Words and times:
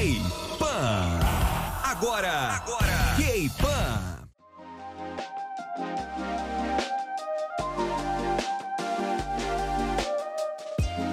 K-Pan. 0.00 1.20
Agora, 1.84 2.32
agora, 2.56 3.16
K-Pan. 3.18 4.24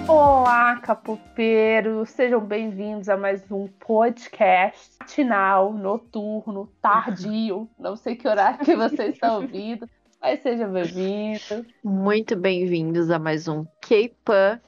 Olá, 0.07 0.77
capopeiros! 0.77 2.11
Sejam 2.11 2.39
bem-vindos 2.39 3.09
a 3.09 3.17
mais 3.17 3.51
um 3.51 3.67
podcast 3.67 4.95
matinal, 5.01 5.73
noturno, 5.73 6.71
tardio. 6.81 7.69
Não 7.77 7.97
sei 7.97 8.15
que 8.15 8.25
horário 8.25 8.63
que 8.63 8.73
vocês 8.73 9.15
estão 9.15 9.41
ouvindo, 9.41 9.85
mas 10.21 10.41
sejam 10.41 10.71
bem-vindos. 10.71 11.65
Muito 11.83 12.37
bem-vindos 12.37 13.11
a 13.11 13.19
mais 13.19 13.49
um 13.49 13.65
K-Pan 13.81 14.61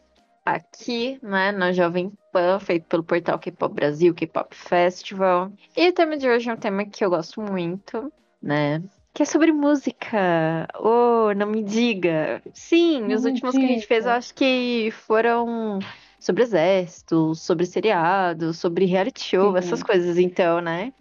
aqui, 0.45 1.17
né, 1.23 1.53
na 1.53 1.71
Jovem 1.71 2.11
Pan, 2.31 2.59
feito 2.59 2.85
pelo 2.85 3.03
portal 3.03 3.39
K-Pop 3.39 3.73
Brasil, 3.73 4.13
K-Pop 4.13 4.55
Festival. 4.55 5.51
E 5.75 5.89
o 5.89 5.93
tema 5.93 6.17
de 6.17 6.27
hoje 6.29 6.49
é 6.49 6.53
um 6.53 6.57
tema 6.57 6.85
que 6.85 7.03
eu 7.03 7.09
gosto 7.09 7.41
muito, 7.41 8.11
né? 8.41 8.81
Que 9.13 9.23
é 9.23 9.25
sobre 9.25 9.51
música. 9.51 10.67
Oh, 10.79 11.33
não 11.35 11.47
me 11.47 11.63
diga. 11.63 12.41
Sim, 12.53 13.01
Não 13.01 13.15
os 13.15 13.25
últimos 13.25 13.55
que 13.55 13.63
a 13.63 13.67
gente 13.67 13.87
fez, 13.87 14.05
eu 14.05 14.11
diga. 14.11 14.17
acho 14.17 14.33
que 14.33 14.91
foram 14.91 15.79
sobre 16.19 16.43
exército, 16.43 17.33
sobre 17.35 17.65
seriado, 17.65 18.53
sobre 18.53 18.85
reality 18.85 19.21
show, 19.23 19.51
Sim. 19.53 19.57
essas 19.57 19.81
coisas, 19.83 20.17
então, 20.17 20.61
né? 20.61 20.93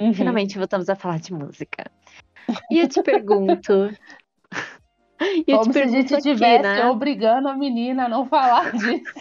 Uhum. 0.00 0.12
Finalmente 0.14 0.56
voltamos 0.58 0.88
a 0.88 0.96
falar 0.96 1.18
de 1.20 1.32
música. 1.32 1.84
E 2.70 2.80
eu 2.80 2.88
te 2.88 3.02
pergunto. 3.02 3.90
eu 5.46 5.58
Como 5.58 5.70
te 5.70 5.74
se 5.74 5.82
a 5.82 5.86
gente 5.86 6.14
estivesse 6.14 6.62
né? 6.62 6.86
obrigando 6.86 7.48
a 7.48 7.56
menina 7.56 8.06
a 8.06 8.08
não 8.08 8.26
falar 8.26 8.72
disso. 8.76 9.14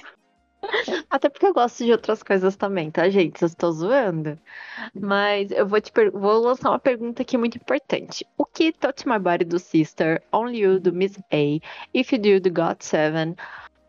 Até 1.09 1.29
porque 1.29 1.45
eu 1.45 1.53
gosto 1.53 1.83
de 1.83 1.91
outras 1.91 2.21
coisas 2.23 2.55
também, 2.55 2.91
tá, 2.91 3.09
gente? 3.09 3.41
Eu 3.41 3.47
estou 3.47 3.71
zoando. 3.71 4.37
Mas 4.93 5.51
eu 5.51 5.67
vou 5.67 5.81
te 5.81 5.91
vou 6.13 6.39
lançar 6.39 6.69
uma 6.69 6.79
pergunta 6.79 7.21
aqui 7.21 7.37
muito 7.37 7.57
importante. 7.57 8.25
O 8.37 8.45
que 8.45 8.71
Touch 8.71 9.07
My 9.07 9.19
Body 9.19 9.45
do 9.45 9.59
Sister, 9.59 10.21
Only 10.31 10.59
You 10.59 10.79
do 10.79 10.93
Miss 10.93 11.17
A, 11.31 11.59
If 11.93 12.13
You 12.13 12.19
Do 12.19 12.39
do 12.41 12.51
God 12.51 12.77
Seven, 12.81 13.35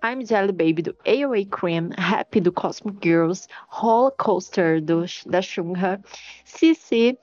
I'm 0.02 0.24
Jelly 0.24 0.52
Baby 0.52 0.82
do 0.82 0.94
AOA 1.04 1.44
Cream, 1.50 1.90
Happy 1.98 2.40
do 2.40 2.50
Cosmic 2.50 2.98
Girls, 3.02 3.46
Roller 3.68 4.12
Coaster 4.12 4.80
do, 4.80 5.04
da 5.26 5.42
Shunha, 5.42 6.00
CC 6.44 7.18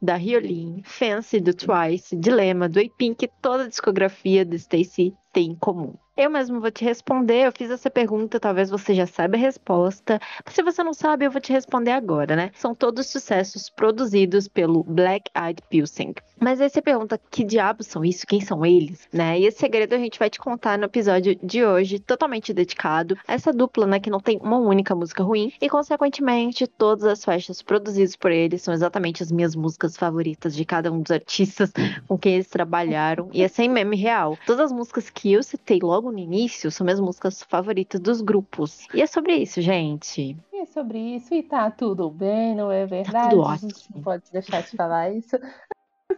da 0.00 0.16
Hyolyn, 0.16 0.82
Fancy 0.84 1.40
do 1.40 1.54
Twice, 1.54 2.16
Dilema 2.16 2.68
do 2.68 2.80
A-Pink, 2.80 3.28
toda 3.40 3.64
a 3.64 3.68
discografia 3.68 4.44
do 4.44 4.58
Stacey 4.58 5.14
tem 5.32 5.50
em 5.50 5.54
comum. 5.54 5.94
Eu 6.16 6.28
mesmo 6.28 6.60
vou 6.60 6.70
te 6.70 6.84
responder, 6.84 7.46
eu 7.46 7.52
fiz 7.52 7.70
essa 7.70 7.88
pergunta, 7.88 8.38
talvez 8.38 8.68
você 8.68 8.94
já 8.94 9.06
saiba 9.06 9.36
a 9.36 9.40
resposta, 9.40 10.20
se 10.48 10.62
você 10.62 10.82
não 10.82 10.92
sabe, 10.92 11.24
eu 11.24 11.30
vou 11.30 11.40
te 11.40 11.50
responder 11.50 11.92
agora, 11.92 12.36
né? 12.36 12.50
São 12.52 12.74
todos 12.74 13.06
sucessos 13.06 13.70
produzidos 13.70 14.46
pelo 14.46 14.82
Black 14.82 15.30
Eyed 15.34 15.62
Pilsen. 15.70 16.12
Mas 16.38 16.60
aí 16.60 16.68
você 16.68 16.82
pergunta, 16.82 17.18
que 17.30 17.42
diabos 17.42 17.86
são 17.86 18.04
isso? 18.04 18.26
Quem 18.26 18.40
são 18.40 18.66
eles? 18.66 19.08
Né? 19.12 19.40
E 19.40 19.46
esse 19.46 19.58
segredo 19.58 19.94
a 19.94 19.98
gente 19.98 20.18
vai 20.18 20.28
te 20.28 20.38
contar 20.38 20.78
no 20.78 20.84
episódio 20.84 21.34
de 21.42 21.64
hoje, 21.64 21.98
totalmente 21.98 22.52
dedicado 22.52 23.16
a 23.26 23.32
essa 23.32 23.50
dupla, 23.50 23.86
né, 23.86 23.98
que 23.98 24.10
não 24.10 24.20
tem 24.20 24.38
uma 24.42 24.58
única 24.58 24.94
música 24.94 25.22
ruim, 25.22 25.52
e 25.58 25.70
consequentemente 25.70 26.66
todas 26.66 27.04
as 27.04 27.24
faixas 27.24 27.62
produzidas 27.62 28.14
por 28.14 28.30
eles 28.30 28.60
são 28.60 28.74
exatamente 28.74 29.22
as 29.22 29.32
minhas 29.32 29.56
músicas 29.60 29.96
favoritas 29.96 30.54
de 30.56 30.64
cada 30.64 30.90
um 30.90 31.02
dos 31.02 31.10
artistas 31.10 31.72
com 32.08 32.18
quem 32.18 32.34
eles 32.34 32.48
trabalharam, 32.48 33.28
e 33.32 33.42
é 33.42 33.48
sem 33.48 33.68
meme 33.68 33.96
real. 33.96 34.36
Todas 34.46 34.66
as 34.66 34.72
músicas 34.72 35.10
que 35.10 35.32
eu 35.32 35.42
citei 35.42 35.78
logo 35.82 36.10
no 36.10 36.18
início 36.18 36.70
são 36.70 36.84
minhas 36.84 37.00
músicas 37.00 37.42
favoritas 37.42 38.00
dos 38.00 38.20
grupos. 38.20 38.86
E 38.94 39.02
é 39.02 39.06
sobre 39.06 39.36
isso, 39.36 39.60
gente. 39.60 40.36
E 40.52 40.56
é 40.58 40.66
sobre 40.66 40.98
isso, 40.98 41.34
e 41.34 41.42
tá 41.42 41.70
tudo 41.70 42.10
bem, 42.10 42.54
não 42.54 42.72
é 42.72 42.86
verdade? 42.86 43.30
tudo 43.30 43.44
A 43.46 43.56
gente 43.56 43.74
ótimo. 43.74 43.96
não 43.96 44.02
pode 44.02 44.24
deixar 44.32 44.62
de 44.62 44.76
falar 44.76 45.10
isso. 45.10 45.36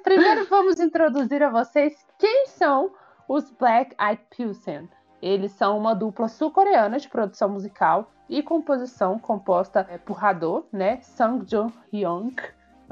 Primeiro 0.02 0.46
vamos 0.48 0.80
introduzir 0.80 1.42
a 1.42 1.50
vocês 1.50 1.94
quem 2.18 2.46
são 2.46 2.90
os 3.28 3.50
Black 3.50 3.94
Eyed 4.00 4.22
Pilsen. 4.34 4.88
Eles 5.20 5.52
são 5.52 5.78
uma 5.78 5.94
dupla 5.94 6.28
sul-coreana 6.28 6.98
de 6.98 7.08
produção 7.08 7.48
musical 7.48 8.10
e 8.28 8.42
composição 8.42 9.18
composta 9.18 9.86
eh, 9.90 9.98
por 9.98 10.24
Hado, 10.24 10.64
né? 10.72 11.00
Sang 11.02 11.44
Jo 11.48 11.70
Hyung. 11.92 12.34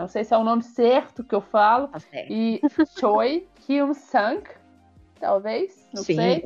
Não 0.00 0.09
sei 0.09 0.25
se 0.25 0.33
é 0.33 0.38
o 0.38 0.43
nome 0.44 0.62
certo 0.62 1.22
que 1.22 1.34
eu 1.34 1.41
falo. 1.43 1.88
Tá 1.88 2.00
certo. 2.00 2.33
E 2.33 2.61
Choi 2.99 3.47
Kyung 3.56 3.93
Sang, 3.94 4.43
talvez, 5.21 5.87
não 5.94 6.03
Sim, 6.03 6.16
sei. 6.16 6.44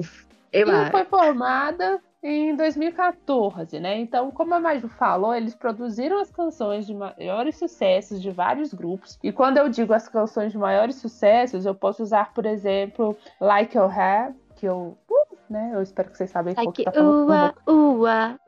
eu 0.52 0.66
E 0.66 0.70
acho. 0.70 0.90
foi 0.90 1.04
formada 1.04 2.00
em 2.20 2.56
2014, 2.56 3.78
né? 3.78 3.98
Então, 3.98 4.30
como 4.30 4.54
a 4.54 4.60
Maju 4.60 4.88
falou, 4.88 5.34
eles 5.34 5.54
produziram 5.54 6.18
as 6.20 6.30
canções 6.30 6.86
de 6.86 6.94
maiores 6.94 7.56
sucessos 7.58 8.20
de 8.20 8.30
vários 8.30 8.72
grupos. 8.74 9.18
E 9.22 9.30
quando 9.30 9.58
eu 9.58 9.68
digo 9.68 9.92
as 9.92 10.08
canções 10.08 10.50
de 10.50 10.58
maiores 10.58 10.96
sucessos, 10.96 11.64
eu 11.66 11.74
posso 11.74 12.02
usar, 12.02 12.32
por 12.32 12.46
exemplo, 12.46 13.16
Like 13.40 13.76
You 13.76 13.84
Have, 13.84 14.34
que 14.56 14.66
eu. 14.66 14.96
Uh, 15.08 15.36
né? 15.50 15.70
Eu 15.74 15.82
espero 15.82 16.10
que 16.10 16.16
vocês 16.16 16.30
sabem 16.30 16.54
Like, 16.56 16.72
que 16.72 16.84
tá 16.84 16.92
falando. 16.92 17.28
ua, 17.28 17.54
ua. 17.66 18.40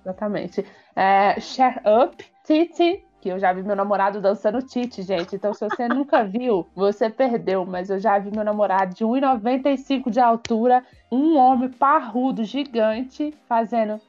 Exatamente. 0.00 0.64
É, 0.94 1.38
Share 1.40 1.80
Up, 1.84 2.24
Titi, 2.44 3.04
que 3.26 3.32
eu 3.32 3.40
já 3.40 3.52
vi 3.52 3.60
meu 3.64 3.74
namorado 3.74 4.20
dançando 4.20 4.62
Titi, 4.62 5.02
gente. 5.02 5.34
Então, 5.34 5.52
se 5.52 5.58
você 5.68 5.88
nunca 5.88 6.22
viu, 6.22 6.64
você 6.76 7.10
perdeu. 7.10 7.66
Mas 7.66 7.90
eu 7.90 7.98
já 7.98 8.16
vi 8.20 8.30
meu 8.30 8.44
namorado 8.44 8.94
de 8.94 9.04
1,95 9.04 10.08
de 10.10 10.20
altura, 10.20 10.84
um 11.10 11.36
homem 11.36 11.68
parrudo, 11.68 12.44
gigante, 12.44 13.34
fazendo. 13.48 14.00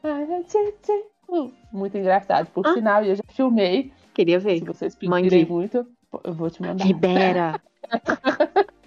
Muito 1.74 1.98
engraçado, 1.98 2.46
por 2.52 2.64
Ah. 2.68 2.74
sinal, 2.76 3.04
e 3.04 3.10
eu 3.10 3.16
já 3.16 3.24
filmei. 3.30 3.92
Queria 4.14 4.40
Se 4.40 4.46
ver. 4.46 4.64
vocês 4.64 4.96
Mande. 5.02 5.24
pedirem 5.30 5.46
muito, 5.52 5.84
eu 6.24 6.34
vou 6.34 6.50
te 6.52 6.62
mandar. 6.62 6.86
Libera. 6.86 7.60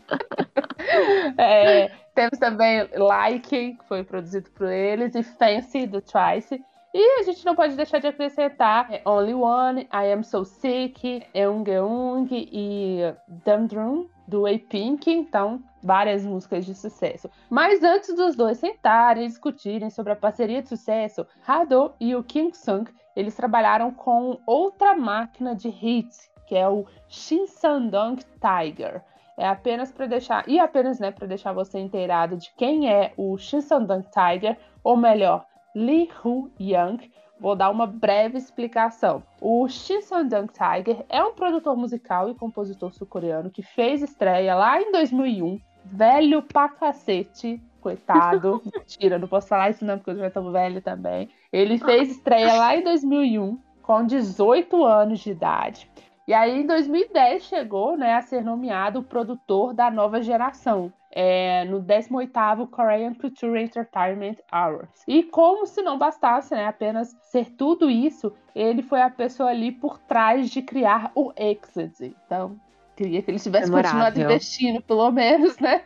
É, 1.39 1.89
temos 2.15 2.39
também 2.39 2.87
Like, 2.97 3.41
que 3.75 3.77
foi 3.89 4.03
produzido 4.03 4.51
por 4.51 4.69
eles, 4.69 5.15
e 5.15 5.23
Fancy, 5.23 5.87
do 5.87 6.01
Twice. 6.03 6.61
E 6.93 7.21
a 7.21 7.23
gente 7.23 7.47
não 7.47 7.55
pode 7.55 7.77
deixar 7.77 8.01
de 8.01 8.09
acrescentar 8.09 8.93
é, 8.93 9.01
Only 9.06 9.34
One, 9.34 9.83
I 9.93 10.12
Am 10.12 10.25
So 10.25 10.45
Sick, 10.45 11.25
Eung 11.33 11.65
Eung 11.71 12.28
e 12.33 13.15
Dum 13.28 14.09
do 14.27 14.45
A-Pink. 14.45 15.09
Então, 15.09 15.62
várias 15.81 16.25
músicas 16.25 16.67
de 16.67 16.75
sucesso. 16.75 17.31
Mas 17.49 17.84
antes 17.84 18.12
dos 18.15 18.34
dois 18.34 18.59
sentarem 18.59 19.25
e 19.25 19.29
discutirem 19.29 19.89
sobre 19.89 20.12
a 20.12 20.17
parceria 20.17 20.62
de 20.62 20.69
sucesso, 20.69 21.25
Hado 21.47 21.93
e 22.00 22.17
o 22.17 22.25
Kim 22.25 22.53
Sung, 22.53 22.91
eles 23.15 23.37
trabalharam 23.37 23.93
com 23.93 24.41
outra 24.45 24.97
máquina 24.97 25.55
de 25.55 25.69
hits, 25.69 26.29
que 26.45 26.56
é 26.56 26.69
o 26.69 26.87
Shinsadong 27.09 28.21
Tiger. 28.41 29.03
É 29.37 29.47
apenas 29.47 29.93
para 29.93 30.06
deixar, 30.06 30.49
e 30.49 30.59
apenas 30.59 30.99
né, 30.99 31.12
para 31.12 31.29
deixar 31.29 31.53
você 31.53 31.79
inteirado 31.79 32.37
de 32.37 32.53
quem 32.56 32.93
é 32.93 33.12
o 33.17 33.39
Shinsadong 33.39 34.05
Tiger, 34.11 34.59
ou 34.83 34.97
melhor, 34.97 35.47
Lee 35.75 36.08
Hoo 36.25 36.50
Young. 36.60 37.10
Vou 37.38 37.56
dar 37.56 37.70
uma 37.70 37.86
breve 37.86 38.36
explicação. 38.36 39.22
O 39.41 39.66
Shinsadong 39.66 40.48
Tiger 40.48 41.06
é 41.08 41.25
um 41.25 41.32
produtor 41.32 41.76
musical 41.76 42.28
e 42.28 42.34
compositor 42.34 42.92
sul-coreano 42.92 43.50
que 43.50 43.62
fez 43.62 44.03
estreia 44.03 44.54
lá 44.54 44.81
em 44.81 44.92
2001. 44.92 45.58
Velho 45.86 46.42
pra 46.42 46.69
cacete, 46.69 47.58
coitado. 47.81 48.62
Mentira, 48.76 49.19
não 49.19 49.26
posso 49.26 49.48
falar 49.48 49.70
isso 49.70 49.84
não, 49.84 49.97
porque 49.97 50.10
eu 50.10 50.19
já 50.19 50.31
tô 50.31 50.50
velho 50.50 50.82
também. 50.82 51.31
Ele 51.50 51.78
fez 51.78 52.10
estreia 52.10 52.54
lá 52.54 52.76
em 52.76 52.84
2001, 52.84 53.58
com 53.82 54.04
18 54.04 54.84
anos 54.84 55.20
de 55.20 55.31
idade. 55.31 55.91
E 56.28 56.34
aí, 56.34 56.60
em 56.60 56.66
2010, 56.66 57.42
chegou 57.44 57.97
né, 57.97 58.14
a 58.14 58.22
ser 58.22 58.44
nomeado 58.44 59.00
o 59.00 59.02
produtor 59.02 59.72
da 59.72 59.91
nova 59.91 60.22
geração, 60.22 60.92
é, 61.10 61.65
no 61.65 61.82
18º 61.82 62.69
Korean 62.69 63.15
Culture 63.15 63.60
Entertainment 63.60 64.37
Awards. 64.50 65.03
E 65.09 65.22
como 65.25 65.66
se 65.66 65.82
não 65.82 65.98
bastasse 65.98 66.54
né, 66.54 66.66
apenas 66.66 67.16
ser 67.22 67.50
tudo 67.50 67.91
isso, 67.91 68.32
ele 68.54 68.82
foi 68.82 69.00
a 69.03 69.10
pessoa 69.10 69.50
ali 69.50 69.73
por 69.73 69.99
trás 69.99 70.49
de 70.50 70.62
criar 70.62 71.11
o 71.14 71.32
Exit. 71.37 72.14
Então, 72.26 72.56
queria 72.96 73.23
que 73.23 73.31
ele 73.31 73.38
tivesse 73.40 73.70
Memorável. 73.70 73.99
continuado 74.00 74.20
investindo, 74.32 74.82
pelo 74.82 75.11
menos, 75.11 75.58
né? 75.58 75.82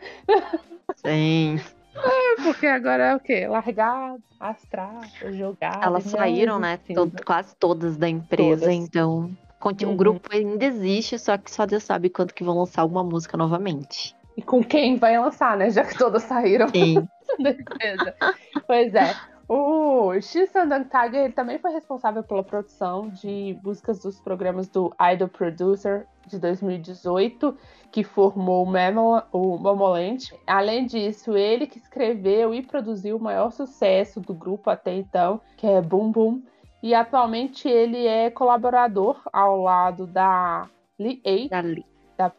Sim. 0.95 1.59
Porque 2.43 2.67
agora 2.67 3.03
é 3.05 3.15
o 3.15 3.19
quê? 3.19 3.47
Largado, 3.47 4.21
astral, 4.39 4.99
jogado. 5.31 5.83
Elas 5.83 6.05
não 6.05 6.11
saíram, 6.11 6.59
né? 6.59 6.73
existindo. 6.73 7.09
to- 7.09 7.25
quase 7.25 7.55
todas 7.55 7.95
da 7.97 8.07
empresa, 8.09 8.61
Todas. 8.65 8.75
então. 8.75 9.31
conti- 9.59 9.85
Uhum. 9.85 9.93
O 9.93 9.95
grupo 9.95 10.29
ainda 10.31 10.63
existe, 10.65 11.17
só 11.17 11.37
que 11.37 11.49
só 11.49 11.65
Deus 11.65 11.83
sabe 11.83 12.09
quando 12.09 12.33
que 12.33 12.43
vão 12.43 12.59
lançar 12.59 12.81
alguma 12.81 13.03
música 13.03 13.35
novamente. 13.37 14.15
E 14.37 14.41
com 14.41 14.63
quem 14.63 14.97
vai 14.97 15.17
lançar, 15.17 15.57
né? 15.57 15.69
Já 15.69 15.83
que 15.83 15.97
todas 15.97 16.23
saíram 16.23 16.67
da 16.67 17.49
empresa. 17.51 18.15
pois 18.67 18.93
é. 18.93 19.15
O 19.47 20.19
Shin 20.21 20.47
Sandang 20.47 20.89
Tiger 20.89 21.25
ele 21.25 21.33
também 21.33 21.59
foi 21.59 21.71
responsável 21.71 22.23
pela 22.23 22.43
produção 22.43 23.09
de 23.09 23.57
músicas 23.63 24.01
dos 24.01 24.19
programas 24.19 24.67
do 24.67 24.91
Idol 25.13 25.27
Producer 25.27 26.07
de 26.25 26.39
2018, 26.39 27.55
que 27.91 28.03
formou 28.03 28.65
o, 28.65 28.69
Memo, 28.69 29.21
o 29.31 29.57
Momoland. 29.59 30.33
Além 30.47 30.87
disso, 30.87 31.37
ele 31.37 31.67
que 31.67 31.77
escreveu 31.77 32.55
e 32.55 32.63
produziu 32.63 33.17
o 33.17 33.21
maior 33.21 33.51
sucesso 33.51 34.19
do 34.19 34.33
grupo 34.33 34.71
até 34.71 34.95
então, 34.95 35.39
que 35.57 35.67
é 35.67 35.79
Boom 35.79 36.11
Boom. 36.11 36.41
E 36.81 36.95
atualmente 36.95 37.67
ele 37.67 38.05
é 38.07 38.31
colaborador 38.31 39.21
ao 39.31 39.61
lado 39.61 40.07
da 40.07 40.67
Lee 40.99 41.21
A. 41.23 41.49
Da, 41.49 41.61
Lee. 41.61 41.85
Da, 42.17 42.31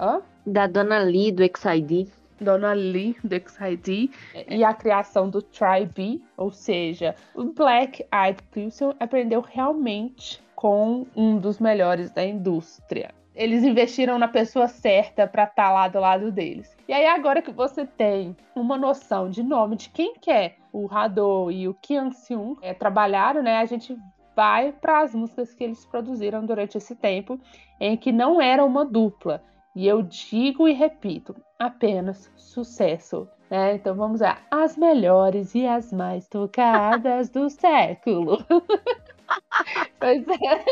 Hã? 0.00 0.22
da 0.46 0.66
Dona 0.66 0.98
Lee 0.98 1.30
do 1.30 1.42
XID. 1.44 2.08
Dona 2.40 2.72
Lee 2.72 3.16
do 3.22 3.36
XID 3.36 4.10
e 4.48 4.64
a 4.64 4.72
criação 4.72 5.28
do 5.28 5.42
Try-B, 5.42 6.22
ou 6.38 6.50
seja, 6.50 7.14
o 7.34 7.44
Black 7.44 8.02
Eyed 8.12 8.42
Pilsen 8.50 8.94
aprendeu 8.98 9.42
realmente 9.42 10.42
com 10.54 11.06
um 11.14 11.36
dos 11.36 11.58
melhores 11.58 12.10
da 12.10 12.24
indústria. 12.24 13.10
Eles 13.34 13.62
investiram 13.62 14.18
na 14.18 14.26
pessoa 14.26 14.68
certa 14.68 15.26
para 15.26 15.44
estar 15.44 15.68
tá 15.68 15.70
lá 15.70 15.86
do 15.86 16.00
lado 16.00 16.32
deles. 16.32 16.74
E 16.88 16.92
aí, 16.92 17.06
agora 17.06 17.42
que 17.42 17.52
você 17.52 17.86
tem 17.86 18.34
uma 18.56 18.76
noção 18.76 19.28
de 19.28 19.42
nome 19.42 19.76
de 19.76 19.90
quem 19.90 20.14
que 20.14 20.30
é 20.30 20.56
o 20.72 20.86
Rado 20.86 21.50
e 21.50 21.68
o 21.68 21.74
Kyung 21.74 22.12
Seung 22.12 22.56
é, 22.62 22.72
trabalharam, 22.72 23.42
né? 23.42 23.58
A 23.58 23.66
gente 23.66 23.96
vai 24.34 24.72
para 24.72 25.02
as 25.02 25.14
músicas 25.14 25.52
que 25.52 25.62
eles 25.62 25.84
produziram 25.84 26.44
durante 26.44 26.78
esse 26.78 26.94
tempo, 26.96 27.38
em 27.78 27.96
que 27.96 28.10
não 28.10 28.40
era 28.40 28.64
uma 28.64 28.84
dupla. 28.84 29.42
E 29.74 29.86
eu 29.86 30.02
digo 30.02 30.66
e 30.66 30.72
repito, 30.72 31.36
apenas 31.58 32.30
sucesso. 32.36 33.28
Né? 33.50 33.74
Então 33.74 33.94
vamos 33.94 34.20
lá. 34.20 34.38
As 34.50 34.76
melhores 34.76 35.54
e 35.54 35.66
as 35.66 35.92
mais 35.92 36.28
tocadas 36.28 37.30
do 37.30 37.48
século. 37.50 38.44
pois 39.98 40.26
é. 40.28 40.64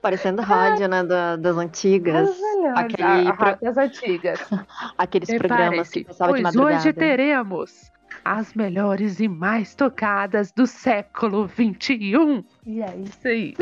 Parecendo 0.00 0.42
rádio, 0.42 0.88
né? 0.88 1.02
Da, 1.02 1.36
das 1.36 1.56
antigas. 1.56 2.30
Aquele 2.76 3.28
a, 3.28 3.30
a 3.30 3.52
das 3.54 3.76
antigas. 3.76 4.40
Aqueles 4.98 5.34
programas 5.36 5.88
que 5.88 6.04
passavam 6.04 6.32
pois 6.32 6.38
de 6.38 6.42
madrugada. 6.44 6.76
hoje 6.76 6.92
teremos 6.92 7.92
as 8.24 8.54
melhores 8.54 9.20
e 9.20 9.28
mais 9.28 9.74
tocadas 9.74 10.52
do 10.52 10.66
século 10.66 11.48
XXI. 11.48 12.44
E 12.66 12.82
é 12.82 12.96
isso 12.96 13.28
aí. 13.28 13.54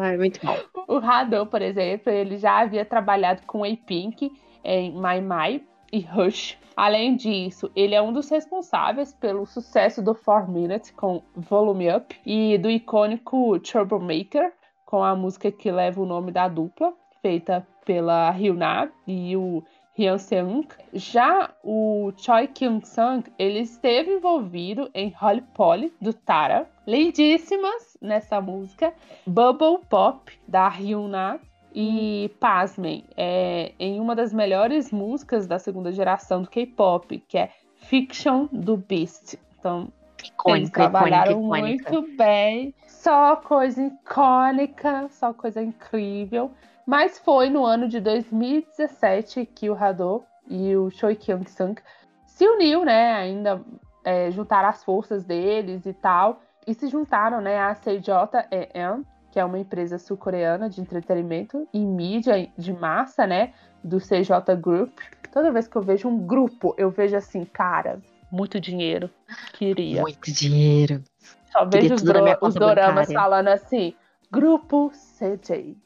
Ai, 0.00 0.16
muito 0.16 0.40
bom. 0.44 0.56
O 0.88 0.98
Radon, 0.98 1.46
por 1.46 1.60
exemplo, 1.60 2.10
ele 2.10 2.38
já 2.38 2.60
havia 2.60 2.84
trabalhado 2.84 3.42
com 3.46 3.64
A-Pink 3.64 4.30
em 4.64 4.92
My 4.92 5.20
My 5.20 5.62
e 5.92 6.00
Rush. 6.00 6.58
Além 6.76 7.14
disso, 7.14 7.70
ele 7.76 7.94
é 7.94 8.02
um 8.02 8.12
dos 8.12 8.28
responsáveis 8.28 9.12
pelo 9.14 9.46
sucesso 9.46 10.02
do 10.02 10.14
4 10.14 10.50
Minutes 10.50 10.90
com 10.90 11.22
Volume 11.36 11.94
Up 11.94 12.16
e 12.26 12.58
do 12.58 12.68
icônico 12.68 13.60
Troublemaker 13.60 14.52
com 14.84 15.02
a 15.02 15.14
música 15.14 15.52
que 15.52 15.70
leva 15.70 16.00
o 16.00 16.06
nome 16.06 16.32
da 16.32 16.48
dupla, 16.48 16.92
feita 17.22 17.66
pela 17.84 18.30
Hyuna 18.30 18.90
e 19.06 19.36
o 19.36 19.62
Hyun 19.96 20.18
Seung. 20.18 20.66
Já 20.92 21.50
o 21.62 22.12
Choi 22.16 22.48
Kyung-sung, 22.48 23.24
ele 23.38 23.60
esteve 23.60 24.10
envolvido 24.12 24.90
em 24.92 25.10
Holly 25.16 25.42
Polly, 25.54 25.92
do 26.00 26.12
Tara. 26.12 26.68
Lindíssimas 26.86 27.96
nessa 28.00 28.40
música. 28.40 28.92
Bubble 29.26 29.78
Pop, 29.88 30.32
da 30.46 30.68
Hyuna. 30.68 31.40
E, 31.76 32.30
pasmem, 32.38 33.04
é, 33.16 33.72
em 33.80 33.98
uma 33.98 34.14
das 34.14 34.32
melhores 34.32 34.92
músicas 34.92 35.44
da 35.44 35.58
segunda 35.58 35.90
geração 35.90 36.42
do 36.42 36.48
K-pop, 36.48 37.18
que 37.26 37.36
é 37.36 37.50
Fiction 37.74 38.46
do 38.52 38.76
Beast. 38.76 39.36
Então, 39.58 39.88
icônica, 40.22 40.58
eles 40.58 40.70
trabalharam 40.70 41.44
icônica, 41.44 41.90
muito 41.90 42.16
bem. 42.16 42.72
Só 42.86 43.34
coisa 43.36 43.82
icônica, 43.82 45.08
só 45.10 45.32
coisa 45.32 45.60
incrível. 45.60 46.52
Mas 46.86 47.18
foi 47.18 47.48
no 47.48 47.64
ano 47.64 47.88
de 47.88 48.00
2017 48.00 49.46
que 49.46 49.70
o 49.70 49.74
Hado 49.74 50.22
e 50.48 50.76
o 50.76 50.90
Choi 50.90 51.16
Kyung-sung 51.16 51.80
se 52.26 52.46
uniu, 52.46 52.84
né? 52.84 53.14
Ainda 53.14 53.62
é, 54.04 54.30
juntaram 54.30 54.68
as 54.68 54.84
forças 54.84 55.24
deles 55.24 55.86
e 55.86 55.94
tal. 55.94 56.42
E 56.66 56.74
se 56.74 56.88
juntaram, 56.88 57.40
né, 57.40 57.58
à 57.58 57.74
CJEM, 57.74 59.04
que 59.30 59.38
é 59.38 59.44
uma 59.44 59.58
empresa 59.58 59.98
sul-coreana 59.98 60.68
de 60.68 60.80
entretenimento 60.80 61.66
e 61.72 61.78
mídia 61.78 62.48
de 62.56 62.72
massa, 62.72 63.26
né? 63.26 63.52
Do 63.82 63.98
CJ 63.98 64.56
Group. 64.60 64.98
Toda 65.32 65.50
vez 65.50 65.66
que 65.66 65.76
eu 65.76 65.82
vejo 65.82 66.08
um 66.08 66.18
grupo, 66.18 66.74
eu 66.78 66.90
vejo 66.90 67.16
assim, 67.16 67.44
cara, 67.44 68.00
muito 68.30 68.60
dinheiro. 68.60 69.10
Queria. 69.52 70.02
Muito 70.02 70.32
dinheiro. 70.32 71.02
Só 71.50 71.64
vejo 71.64 71.94
os, 71.94 72.02
os 72.40 72.54
doramas 72.54 73.12
falando 73.12 73.48
assim, 73.48 73.94
grupo 74.30 74.90
CJ 74.90 75.76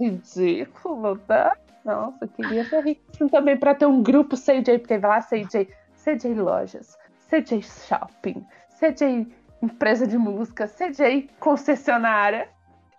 ridículo, 0.00 1.18
tá? 1.18 1.56
Nossa, 1.84 2.26
queria 2.26 2.64
ser 2.64 2.84
rico 2.84 3.02
assim 3.14 3.28
também 3.28 3.56
para 3.56 3.74
ter 3.74 3.86
um 3.86 4.02
grupo 4.02 4.36
CJ, 4.36 4.78
porque 4.78 4.98
vai 4.98 5.10
lá 5.10 5.20
CJ, 5.20 5.68
CJ 5.96 6.34
Lojas, 6.34 6.98
CJ 7.28 7.62
Shopping, 7.62 8.44
CJ 8.78 9.26
Empresa 9.62 10.06
de 10.06 10.18
Música, 10.18 10.66
CJ 10.66 11.30
Concessionária. 11.38 12.48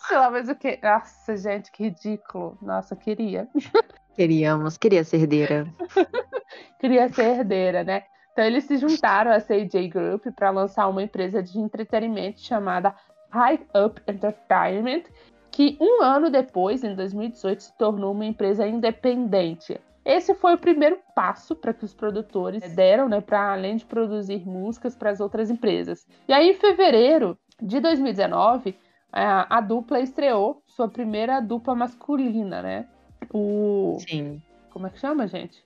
Sei 0.07 0.17
lá, 0.17 0.31
mas 0.31 0.49
o 0.49 0.55
que? 0.55 0.79
Nossa, 0.81 1.35
gente, 1.37 1.71
que 1.71 1.83
ridículo. 1.83 2.57
Nossa, 2.61 2.95
queria. 2.95 3.47
Queríamos, 4.15 4.77
queria 4.77 5.03
ser 5.03 5.21
herdeira. 5.21 5.67
queria 6.79 7.07
ser 7.07 7.37
herdeira, 7.37 7.83
né? 7.83 8.03
Então 8.33 8.43
eles 8.43 8.65
se 8.65 8.77
juntaram 8.77 9.31
à 9.31 9.39
CJ 9.39 9.87
Group 9.87 10.25
para 10.35 10.49
lançar 10.49 10.87
uma 10.87 11.03
empresa 11.03 11.41
de 11.41 11.57
entretenimento 11.59 12.41
chamada 12.41 12.93
High 13.29 13.61
Up 13.75 14.01
Entertainment, 14.07 15.03
que 15.51 15.77
um 15.79 16.01
ano 16.01 16.29
depois, 16.29 16.83
em 16.83 16.95
2018, 16.95 17.63
se 17.63 17.77
tornou 17.77 18.13
uma 18.13 18.25
empresa 18.25 18.65
independente. 18.65 19.79
Esse 20.03 20.33
foi 20.33 20.55
o 20.55 20.57
primeiro 20.57 20.97
passo 21.13 21.55
para 21.55 21.73
que 21.73 21.85
os 21.85 21.93
produtores 21.93 22.73
deram, 22.73 23.07
né, 23.07 23.21
para 23.21 23.51
além 23.51 23.75
de 23.75 23.85
produzir 23.85 24.47
músicas 24.47 24.95
para 24.95 25.11
as 25.11 25.19
outras 25.19 25.51
empresas. 25.51 26.07
E 26.27 26.33
aí, 26.33 26.49
em 26.49 26.53
fevereiro 26.53 27.37
de 27.61 27.79
2019, 27.79 28.75
a, 29.11 29.57
a 29.57 29.61
dupla 29.61 29.99
estreou 29.99 30.63
sua 30.65 30.87
primeira 30.87 31.39
dupla 31.39 31.75
masculina, 31.75 32.61
né? 32.61 32.87
O. 33.31 33.97
Sim. 34.07 34.41
Como 34.71 34.87
é 34.87 34.89
que 34.89 34.99
chama, 34.99 35.27
gente? 35.27 35.63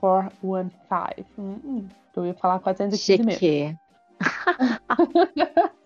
415. 0.00 0.72
415. 0.90 1.26
Hum, 1.38 1.60
hum. 1.64 1.88
Eu 2.16 2.26
ia 2.26 2.34
falar 2.34 2.58
415 2.58 3.22
mesmo. 3.24 3.38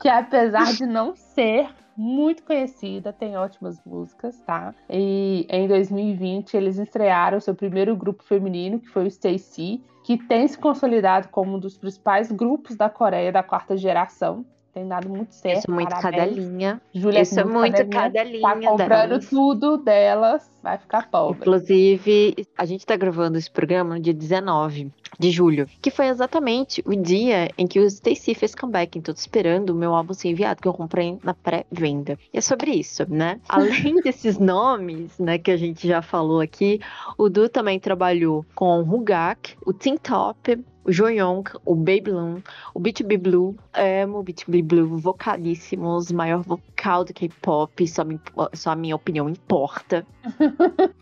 que 0.00 0.08
apesar 0.08 0.72
de 0.72 0.86
não 0.86 1.14
ser 1.14 1.68
muito 1.96 2.42
conhecida, 2.44 3.12
tem 3.12 3.36
ótimas 3.36 3.78
músicas, 3.84 4.40
tá? 4.40 4.74
E 4.88 5.46
em 5.50 5.68
2020 5.68 6.56
eles 6.56 6.78
estrearam 6.78 7.38
seu 7.40 7.54
primeiro 7.54 7.94
grupo 7.94 8.22
feminino, 8.22 8.80
que 8.80 8.88
foi 8.88 9.04
o 9.04 9.06
Stacy, 9.06 9.82
que 10.02 10.16
tem 10.16 10.48
se 10.48 10.56
consolidado 10.56 11.28
como 11.28 11.56
um 11.56 11.58
dos 11.58 11.76
principais 11.76 12.32
grupos 12.32 12.74
da 12.74 12.88
Coreia 12.88 13.30
da 13.30 13.42
quarta 13.42 13.76
geração. 13.76 14.46
Tem 14.72 14.86
dado 14.86 15.08
muito 15.08 15.34
certo. 15.34 15.58
Isso 15.58 15.70
é 15.70 15.74
muito 15.74 15.88
parabéns. 15.88 16.22
cadelinha. 16.22 16.80
Júlia 16.94 17.22
Isso 17.22 17.40
é 17.40 17.44
muito 17.44 17.88
cadelinha. 17.88 18.40
Tá 18.40 18.54
comprando 18.54 19.08
delas. 19.08 19.28
tudo 19.28 19.76
delas, 19.78 20.50
vai 20.62 20.78
ficar 20.78 21.10
pobre. 21.10 21.40
Inclusive, 21.40 22.46
a 22.56 22.64
gente 22.64 22.86
tá 22.86 22.96
gravando 22.96 23.36
esse 23.36 23.50
programa 23.50 23.96
no 23.96 24.00
dia 24.00 24.14
19 24.14 24.92
de 25.18 25.30
julho, 25.30 25.66
que 25.82 25.90
foi 25.90 26.06
exatamente 26.06 26.82
o 26.86 26.94
dia 26.94 27.50
em 27.58 27.66
que 27.66 27.80
o 27.80 27.84
Stacy 27.84 28.34
fez 28.34 28.54
comeback. 28.54 28.96
Então, 28.96 29.12
tô 29.12 29.20
esperando 29.20 29.70
o 29.70 29.74
meu 29.74 29.94
álbum 29.94 30.14
ser 30.14 30.28
enviado, 30.28 30.62
que 30.62 30.68
eu 30.68 30.72
comprei 30.72 31.18
na 31.22 31.34
pré-venda. 31.34 32.16
E 32.32 32.38
é 32.38 32.40
sobre 32.40 32.70
isso, 32.70 33.04
né? 33.10 33.40
Além 33.48 33.96
desses 34.02 34.38
nomes, 34.38 35.18
né, 35.18 35.36
que 35.36 35.50
a 35.50 35.56
gente 35.56 35.86
já 35.86 36.00
falou 36.00 36.40
aqui, 36.40 36.80
o 37.18 37.28
Du 37.28 37.48
também 37.48 37.80
trabalhou 37.80 38.46
com 38.54 38.80
o 38.80 38.94
Hugak, 38.94 39.56
o 39.66 39.72
Tim 39.72 39.96
Top, 39.96 40.56
o 40.84 40.92
Joyong, 40.92 41.44
o 41.64 41.74
Babylon, 41.74 42.40
o 42.74 42.80
BTB 42.80 43.18
Blue, 43.18 43.56
amo 43.74 44.18
o 44.18 44.22
BTB 44.22 44.62
Blue, 44.62 44.98
vocalíssimos, 44.98 46.10
maior 46.10 46.42
vocal 46.42 47.04
do 47.04 47.12
K-pop, 47.12 47.86
só, 47.86 48.02
só 48.52 48.70
a 48.70 48.76
minha 48.76 48.96
opinião 48.96 49.28
importa. 49.28 50.06